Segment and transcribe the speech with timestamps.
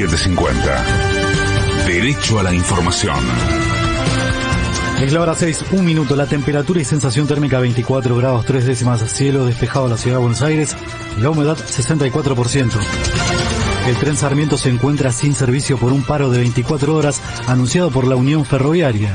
[0.00, 1.86] AM750.
[1.86, 3.18] Derecho a la información.
[5.02, 6.16] Es la hora 6, un minuto.
[6.16, 9.00] La temperatura y sensación térmica 24 grados 3 décimas.
[9.12, 10.74] Cielo despejado en la ciudad de Buenos Aires.
[11.20, 12.70] La humedad 64%.
[13.88, 18.06] El tren Sarmiento se encuentra sin servicio por un paro de 24 horas anunciado por
[18.06, 19.12] la Unión Ferroviaria.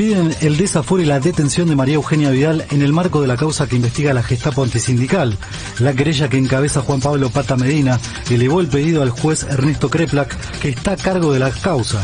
[0.00, 3.36] Piden el desafuero y la detención de María Eugenia Vidal en el marco de la
[3.36, 5.36] causa que investiga la Gestapo antisindical.
[5.78, 8.00] La querella que encabeza Juan Pablo Pata Medina
[8.30, 12.02] elevó el pedido al juez Ernesto Kreplak, que está a cargo de la causa.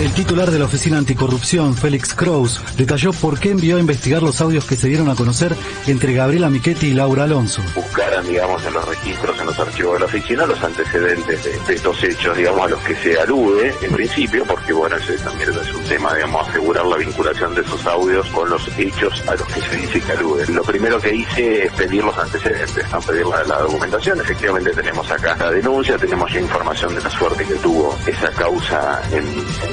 [0.00, 4.40] El titular de la Oficina Anticorrupción, Félix Kraus, detalló por qué envió a investigar los
[4.40, 5.56] audios que se dieron a conocer
[5.88, 7.62] entre Gabriela Michetti y Laura Alonso.
[7.74, 12.04] Buscaran, digamos, en los registros, en los archivos de la oficina, los antecedentes de, estos
[12.04, 15.82] hechos, digamos, a los que se alude, en principio, porque, bueno, ese también es un
[15.82, 19.76] tema, digamos, asegurar la vinculación de esos audios con los hechos a los que se
[19.78, 20.54] dice que aluden.
[20.54, 24.20] Lo primero que hice es pedir los antecedentes, no pedir la, documentación.
[24.20, 29.02] Efectivamente tenemos acá la denuncia, tenemos ya información de la suerte que tuvo esa causa
[29.10, 29.26] en,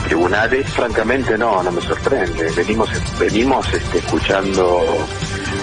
[0.10, 2.50] en tribunales, francamente no, no me sorprende.
[2.56, 4.82] Venimos, venimos este, escuchando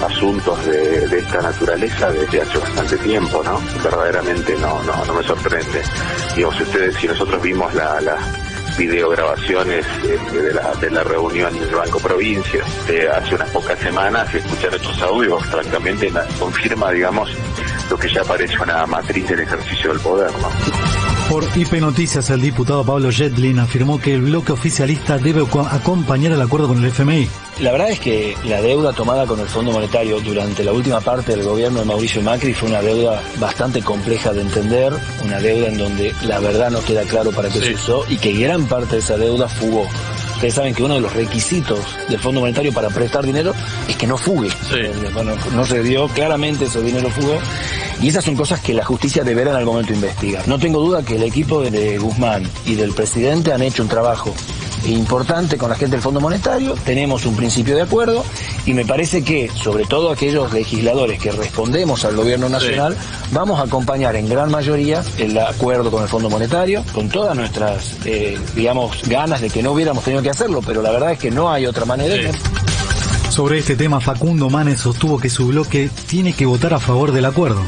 [0.07, 3.59] asuntos de, esta naturaleza desde hace bastante tiempo, ¿no?
[3.83, 5.83] Verdaderamente no, no, no me sorprende.
[6.37, 11.99] Digamos, ustedes, si nosotros vimos las videograbaciones de, la, de la reunión en el Banco
[11.99, 17.35] Provincia de hace unas pocas semanas, escuchar estos audios, francamente, confirma, digamos,
[17.89, 21.12] lo que ya parece una matriz del ejercicio del poder, ¿no?
[21.33, 26.43] Por IP Noticias, el diputado Pablo Jetlin afirmó que el bloque oficialista debe acompañar el
[26.43, 27.27] acuerdo con el FMI.
[27.61, 31.35] La verdad es que la deuda tomada con el Fondo Monetario durante la última parte
[31.35, 34.93] del gobierno de Mauricio Macri fue una deuda bastante compleja de entender,
[35.25, 38.35] una deuda en donde la verdad no queda claro para qué se usó y que
[38.35, 39.89] gran parte de esa deuda fugó.
[40.43, 43.55] Ustedes saben que uno de los requisitos del Fondo Monetario para prestar dinero
[43.87, 44.49] es que no fugue.
[45.15, 47.39] Bueno, no se dio, claramente ese dinero fugó.
[48.01, 50.49] Y esas son cosas que la justicia deberá en algún momento investigar.
[50.49, 54.35] No tengo duda que el equipo de Guzmán y del presidente han hecho un trabajo
[54.87, 58.25] importante con la gente del Fondo Monetario, tenemos un principio de acuerdo
[58.67, 62.97] y me parece que, sobre todo aquellos legisladores que respondemos al gobierno nacional,
[63.33, 67.97] vamos a acompañar en gran mayoría el acuerdo con el Fondo Monetario, con todas nuestras,
[68.05, 71.31] eh, digamos, ganas de que no hubiéramos tenido que hacerlo, pero la verdad es que
[71.31, 72.31] no hay otra manera.
[73.31, 77.25] Sobre este tema, Facundo Manes sostuvo que su bloque tiene que votar a favor del
[77.25, 77.63] acuerdo.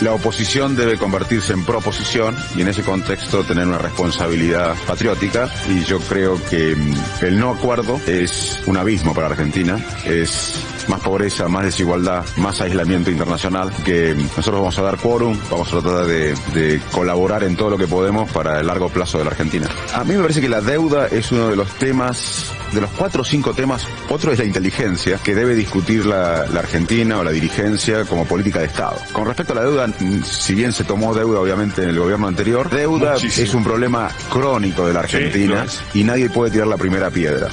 [0.00, 5.84] La oposición debe convertirse en proposición y en ese contexto tener una responsabilidad patriótica y
[5.84, 11.48] yo creo que mm, el no acuerdo es un abismo para Argentina, es más pobreza,
[11.48, 16.06] más desigualdad, más aislamiento internacional, que mm, nosotros vamos a dar quórum, vamos a tratar
[16.06, 19.68] de, de, colaborar en todo lo que podemos para el largo plazo de la Argentina.
[19.94, 23.22] A mí me parece que la deuda es uno de los temas de los cuatro
[23.22, 28.04] o cinco temas, otro es la inteligencia que debe discutir la, Argentina o la dirigencia
[28.04, 28.96] como política de Estado.
[29.12, 29.83] Con respecto a la deuda,
[30.24, 34.86] si bien se tomó deuda obviamente en el gobierno anterior, deuda es un problema crónico
[34.86, 37.48] de la Argentina y nadie puede tirar la primera piedra.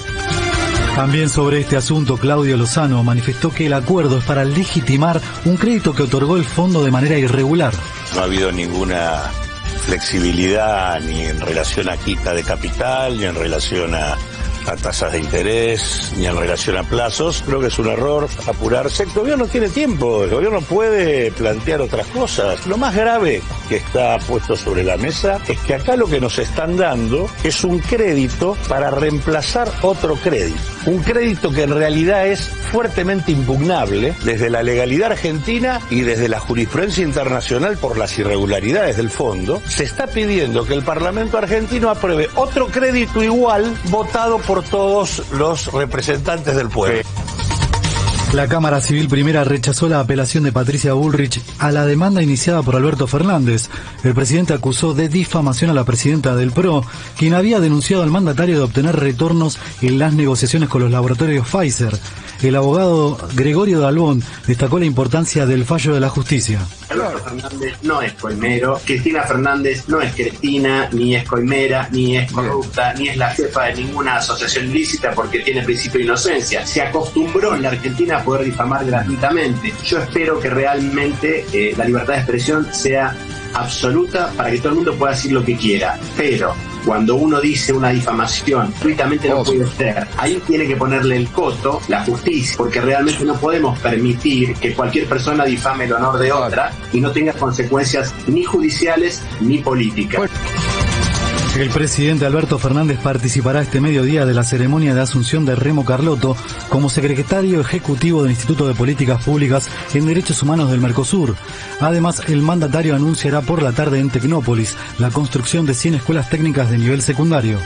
[0.95, 5.93] También sobre este asunto, Claudio Lozano manifestó que el acuerdo es para legitimar un crédito
[5.93, 7.73] que otorgó el fondo de manera irregular.
[8.13, 9.21] No ha habido ninguna
[9.85, 14.17] flexibilidad ni en relación a quita de capital, ni en relación a
[14.67, 17.43] a tasas de interés ni en relación a plazos.
[17.45, 19.03] Creo que es un error apurarse.
[19.03, 22.65] El gobierno tiene tiempo, el gobierno puede plantear otras cosas.
[22.67, 26.37] Lo más grave que está puesto sobre la mesa es que acá lo que nos
[26.39, 30.59] están dando es un crédito para reemplazar otro crédito.
[30.85, 36.39] Un crédito que en realidad es fuertemente impugnable desde la legalidad argentina y desde la
[36.39, 39.61] jurisprudencia internacional por las irregularidades del fondo.
[39.67, 45.23] Se está pidiendo que el Parlamento argentino apruebe otro crédito igual votado por por todos
[45.31, 47.03] los representantes del pueblo.
[48.33, 52.77] La Cámara Civil Primera rechazó la apelación de Patricia Bullrich a la demanda iniciada por
[52.77, 53.67] Alberto Fernández.
[54.05, 56.85] El presidente acusó de difamación a la presidenta del PRO,
[57.17, 61.99] quien había denunciado al mandatario de obtener retornos en las negociaciones con los laboratorios Pfizer.
[62.41, 66.59] El abogado Gregorio Dalbón destacó la importancia del fallo de la justicia.
[66.89, 72.31] Alberto Fernández no es coimero, Cristina Fernández no es Cristina, ni es coimera, ni es
[72.31, 76.65] corrupta, ni es la jefa de ninguna asociación ilícita porque tiene principio de inocencia.
[76.65, 79.73] Se acostumbró en la Argentina poder difamar gratuitamente.
[79.83, 83.15] Yo espero que realmente eh, la libertad de expresión sea
[83.53, 85.99] absoluta para que todo el mundo pueda decir lo que quiera.
[86.15, 86.53] Pero
[86.85, 90.07] cuando uno dice una difamación, gratuitamente no puede ser.
[90.17, 95.07] Ahí tiene que ponerle el coto la justicia, porque realmente no podemos permitir que cualquier
[95.07, 100.29] persona difame el honor de otra y no tenga consecuencias ni judiciales ni políticas.
[101.57, 106.37] El presidente Alberto Fernández participará este mediodía de la ceremonia de asunción de Remo Carlotto
[106.69, 111.35] como secretario ejecutivo del Instituto de Políticas Públicas en Derechos Humanos del Mercosur.
[111.81, 116.71] Además, el mandatario anunciará por la tarde en Tecnópolis la construcción de 100 escuelas técnicas
[116.71, 117.59] de nivel secundario.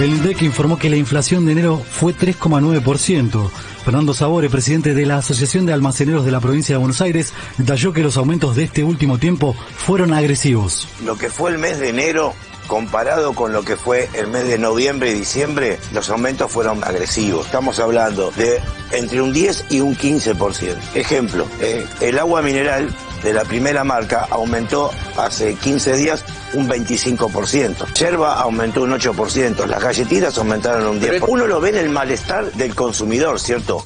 [0.00, 3.48] El INDEC informó que la inflación de enero fue 3,9%.
[3.84, 7.92] Fernando Sabore, presidente de la Asociación de Almaceneros de la provincia de Buenos Aires, detalló
[7.92, 10.88] que los aumentos de este último tiempo fueron agresivos.
[11.04, 12.34] Lo que fue el mes de enero
[12.72, 17.44] comparado con lo que fue el mes de noviembre y diciembre, los aumentos fueron agresivos.
[17.44, 20.78] Estamos hablando de entre un 10 y un 15%.
[20.94, 22.88] Ejemplo, eh, el agua mineral
[23.22, 26.24] de la primera marca aumentó hace 15 días
[26.54, 27.92] un 25%.
[27.92, 31.26] Yerba aumentó un 8%, las galletitas aumentaron un 10%.
[31.28, 33.84] Uno lo ve en el malestar del consumidor, ¿cierto?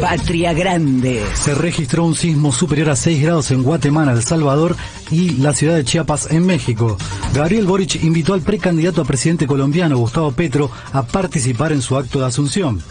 [0.00, 1.24] Patria Grande.
[1.34, 4.76] Se registró un sismo superior a 6 grados en Guatemala, El Salvador
[5.10, 6.96] y la ciudad de Chiapas en México.
[7.34, 12.20] Gabriel Boric invitó al precandidato a presidente colombiano Gustavo Petro a participar en su acto
[12.20, 12.82] de asunción.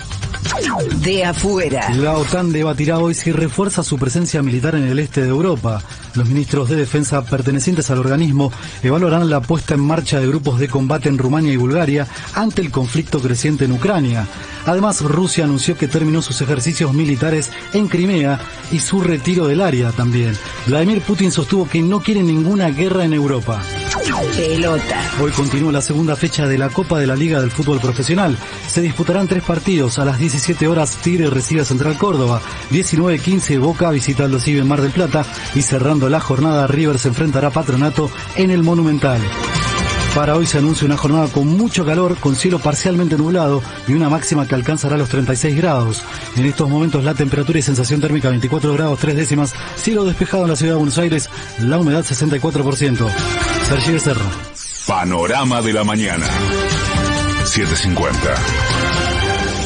[1.01, 1.89] De afuera.
[1.95, 5.81] La OTAN debatirá hoy si refuerza su presencia militar en el este de Europa.
[6.15, 8.51] Los ministros de defensa pertenecientes al organismo
[8.81, 12.71] evaluarán la puesta en marcha de grupos de combate en Rumania y Bulgaria ante el
[12.71, 14.27] conflicto creciente en Ucrania.
[14.67, 18.39] Además, Rusia anunció que terminó sus ejercicios militares en Crimea
[18.71, 20.37] y su retiro del área también.
[20.67, 23.63] Vladimir Putin sostuvo que no quiere ninguna guerra en Europa.
[24.35, 25.11] Pelota.
[25.21, 28.37] Hoy continúa la segunda fecha de la Copa de la Liga del Fútbol Profesional.
[28.67, 29.99] Se disputarán tres partidos.
[29.99, 32.41] A las 17 horas Tigre recibe a Central Córdoba.
[32.71, 35.25] 19-15 Boca visita al en Mar del Plata.
[35.55, 39.21] Y cerrando la jornada River se enfrentará a Patronato en el Monumental.
[40.17, 44.09] Para hoy se anuncia una jornada con mucho calor, con cielo parcialmente nublado y una
[44.09, 46.01] máxima que alcanzará los 36 grados.
[46.35, 50.49] En estos momentos la temperatura y sensación térmica 24 grados 3 décimas, cielo despejado en
[50.49, 51.29] la ciudad de Buenos Aires,
[51.59, 53.07] la humedad 64%.
[53.69, 54.25] Sergio Becerra.
[54.87, 56.25] Panorama de la mañana.
[57.45, 58.17] 750.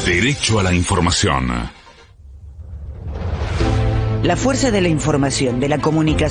[0.04, 1.50] Derecho a la información.
[4.22, 6.30] La fuerza de la información, de la comunicación.